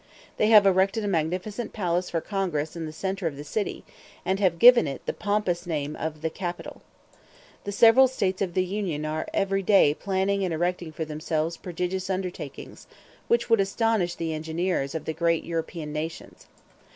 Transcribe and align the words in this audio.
They 0.37 0.47
have 0.47 0.65
erected 0.65 1.03
a 1.05 1.07
magnificent 1.07 1.73
palace 1.73 2.09
for 2.09 2.21
Congress 2.21 2.75
in 2.75 2.87
the 2.87 2.91
centre 2.91 3.27
of 3.27 3.37
the 3.37 3.43
city, 3.43 3.83
and 4.25 4.39
have 4.39 4.57
given 4.57 4.87
it 4.87 5.05
the 5.05 5.13
pompous 5.13 5.67
name 5.67 5.95
of 5.95 6.23
the 6.23 6.31
Capitol. 6.31 6.81
The 7.65 7.71
several 7.71 8.07
States 8.07 8.41
of 8.41 8.55
the 8.55 8.65
Union 8.65 9.05
are 9.05 9.27
every 9.31 9.61
day 9.61 9.93
planning 9.93 10.43
and 10.43 10.51
erecting 10.51 10.91
for 10.91 11.05
themselves 11.05 11.55
prodigious 11.55 12.09
undertakings, 12.09 12.87
which 13.27 13.47
would 13.47 13.59
astonish 13.61 14.15
the 14.15 14.33
engineers 14.33 14.95
of 14.95 15.05
the 15.05 15.13
great 15.13 15.43
European 15.43 15.93
nations. 15.93 16.47